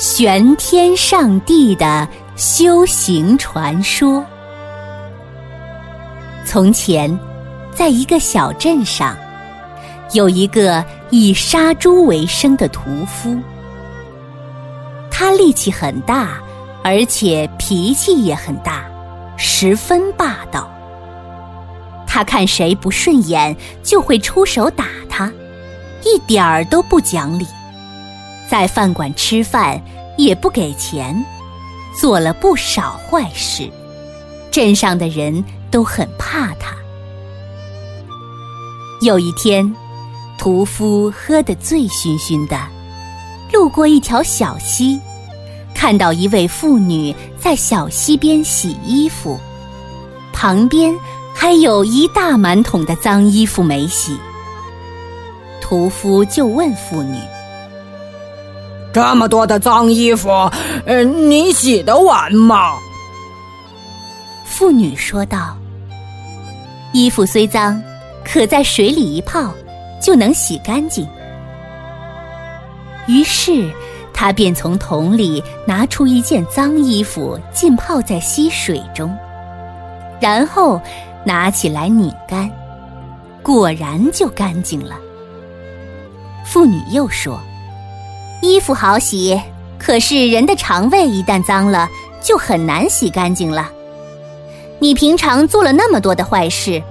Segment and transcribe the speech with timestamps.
[0.00, 4.24] 玄天上帝的修行传说。
[6.42, 7.20] 从前，
[7.74, 9.14] 在一个小镇上，
[10.14, 13.38] 有一个以杀猪为生的屠夫。
[15.10, 16.40] 他力气很大，
[16.82, 18.86] 而且脾气也很大，
[19.36, 20.66] 十分霸道。
[22.06, 25.30] 他看谁不顺眼，就会出手打他，
[26.06, 27.46] 一点儿都不讲理。
[28.50, 29.80] 在饭馆吃饭
[30.18, 31.24] 也不给钱，
[31.96, 33.70] 做了不少坏事，
[34.50, 36.74] 镇上的人都很怕他。
[39.02, 39.72] 有一天，
[40.36, 42.58] 屠夫喝得醉醺醺的，
[43.52, 44.98] 路过一条小溪，
[45.72, 49.38] 看到一位妇女在小溪边洗衣服，
[50.32, 50.92] 旁边。
[51.32, 54.18] 还有一大满桶的脏衣服没洗，
[55.58, 57.16] 屠夫就问妇女
[58.92, 60.28] ：“这么多的脏衣服，
[60.84, 62.78] 呃，你洗得完吗？”
[64.44, 65.56] 妇女说道
[66.92, 67.82] ：“衣服虽脏，
[68.24, 69.52] 可在水里一泡，
[70.02, 71.06] 就能洗干净。”
[73.06, 73.70] 于是，
[74.12, 79.16] 他便从桶里拿出一件脏衣服，浸泡在溪水中，
[80.20, 80.80] 然后。
[81.22, 82.50] 拿起来拧干，
[83.42, 84.96] 果然就干净了。
[86.46, 87.38] 妇女又说
[88.40, 89.40] ：“衣服好洗，
[89.78, 91.88] 可是人的肠胃一旦脏了，
[92.22, 93.70] 就很难洗干净了。
[94.78, 96.82] 你平常做了那么多的坏事，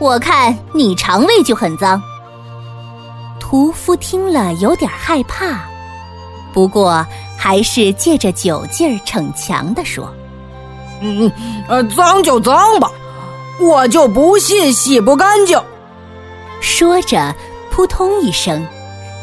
[0.00, 2.02] 我看你肠胃就很脏。”
[3.38, 5.64] 屠夫听了有点害怕，
[6.52, 10.12] 不过还是借着酒劲儿逞强的说
[11.00, 11.30] ：“嗯，
[11.68, 12.90] 呃，脏就脏吧。”
[13.60, 15.60] 我就不信洗不干净。
[16.60, 17.34] 说着，
[17.72, 18.64] 扑通一声，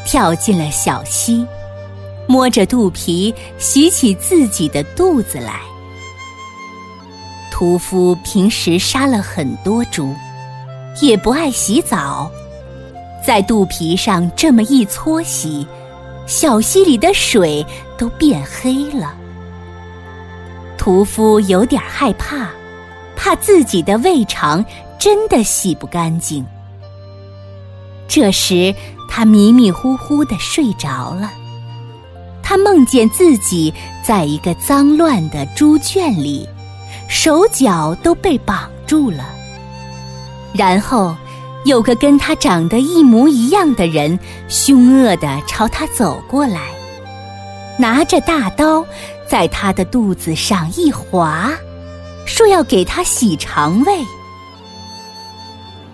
[0.06, 1.48] 跳进了小溪，
[2.28, 5.62] 摸着肚皮洗起自己的肚子来。
[7.52, 10.14] 屠夫平时杀了很多猪，
[11.02, 12.30] 也不爱洗澡，
[13.26, 15.66] 在肚皮上这么一搓洗，
[16.28, 17.66] 小溪里的水
[17.98, 19.16] 都变黑了。
[20.78, 22.50] 屠夫有点害怕。
[23.18, 24.64] 怕自己的胃肠
[25.00, 26.46] 真的洗不干净。
[28.10, 28.76] 这时，
[29.10, 31.32] 他迷迷糊糊的睡着了。
[32.48, 33.74] 他梦见自己
[34.04, 36.48] 在一个脏乱的猪圈里，
[37.10, 39.28] 手脚都被绑住了。
[40.54, 41.16] 然后，
[41.66, 46.62] 有个跟他长得一模一样的人，凶恶的朝他走过来，
[47.80, 48.86] 拿着大刀，
[49.28, 51.52] 在他的肚子上一划。
[52.28, 54.06] 说要给他洗肠胃，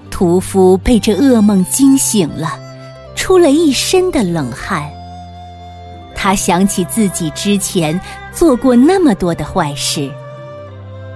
[0.09, 2.59] 屠夫被这噩梦惊醒了，
[3.15, 4.89] 出了一身的冷汗。
[6.23, 7.99] 他想起自己之前
[8.31, 10.07] 做过那么多的坏事，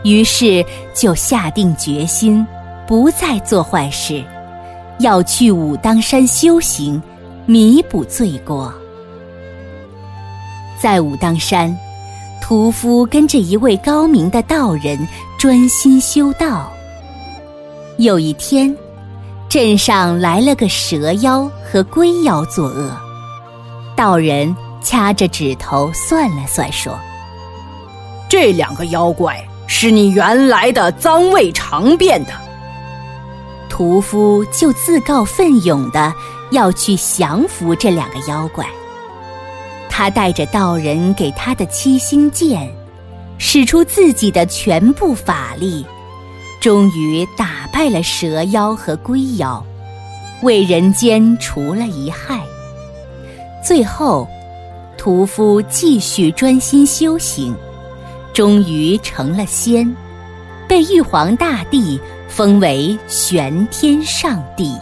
[0.04, 2.44] 于是就下定决心，
[2.88, 4.24] 不再做坏事，
[4.98, 7.00] 要去武当山修行，
[7.46, 8.74] 弥补罪过。
[10.82, 11.78] 在武当山。
[12.42, 15.08] 屠夫跟着一位高明的道人
[15.40, 16.72] 专心修道。
[17.98, 18.76] 有一天，
[19.50, 22.92] 镇上来了个蛇妖和龟妖作恶。
[23.96, 26.98] 道人掐着指头算了算，说
[28.30, 32.32] ：“这两个妖怪是你原来的脏胃肠变的。”
[33.68, 36.14] 屠夫就自告奋勇的
[36.52, 38.64] 要去降服这两个妖怪。
[39.90, 42.72] 他带着道人给他的七星剑，
[43.40, 45.84] 使出自己的全部法力，
[46.62, 49.66] 终于打败了蛇妖和龟妖，
[50.44, 52.40] 为人间除了一害。
[53.66, 54.28] 最后，
[55.06, 57.56] 屠夫继续专心修行，
[58.34, 59.96] 终于成了仙，
[60.68, 64.74] 被玉皇大帝封为玄天上帝。